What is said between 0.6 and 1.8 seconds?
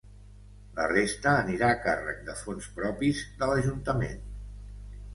La resta anirà a